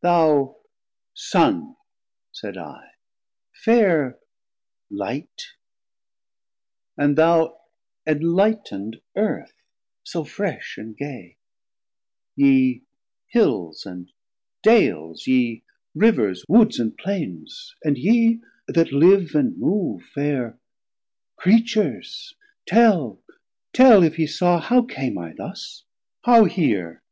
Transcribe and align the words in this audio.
Thou 0.00 0.56
Sun, 1.12 1.76
said 2.32 2.56
I, 2.56 2.92
faire 3.52 4.18
Light, 4.90 5.48
And 6.96 7.14
thou 7.18 7.60
enlight'nd 8.08 9.02
Earth, 9.16 9.52
so 10.02 10.24
fresh 10.24 10.78
and 10.78 10.96
gay, 10.96 11.36
Ye 12.34 12.84
Hills 13.26 13.84
and 13.84 14.10
Dales, 14.62 15.26
ye 15.26 15.62
Rivers, 15.94 16.42
Woods, 16.48 16.78
and 16.78 16.96
Plaines, 16.96 17.74
And 17.84 17.98
ye 17.98 18.40
that 18.68 18.92
live 18.92 19.34
and 19.34 19.58
move, 19.58 20.04
fair 20.14 20.58
Creatures, 21.36 22.32
tell, 22.66 23.20
Tell, 23.74 24.02
if 24.02 24.18
ye 24.18 24.26
saw, 24.26 24.58
how 24.58 24.86
came 24.86 25.18
I 25.18 25.34
thus, 25.36 25.84
how 26.24 26.44
here? 26.46 27.02